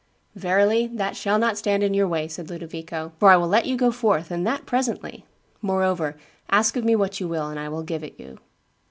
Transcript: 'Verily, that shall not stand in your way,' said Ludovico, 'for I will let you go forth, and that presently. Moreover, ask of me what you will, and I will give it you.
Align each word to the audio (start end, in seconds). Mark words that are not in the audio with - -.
'Verily, 0.35 0.87
that 0.87 1.15
shall 1.15 1.37
not 1.37 1.59
stand 1.59 1.83
in 1.83 1.93
your 1.93 2.07
way,' 2.07 2.27
said 2.27 2.49
Ludovico, 2.49 3.11
'for 3.19 3.29
I 3.29 3.37
will 3.37 3.47
let 3.47 3.67
you 3.67 3.77
go 3.77 3.91
forth, 3.91 4.31
and 4.31 4.47
that 4.47 4.65
presently. 4.65 5.25
Moreover, 5.61 6.17
ask 6.49 6.75
of 6.75 6.83
me 6.83 6.95
what 6.95 7.19
you 7.19 7.27
will, 7.27 7.49
and 7.49 7.59
I 7.59 7.69
will 7.69 7.83
give 7.83 8.03
it 8.03 8.19
you. 8.19 8.39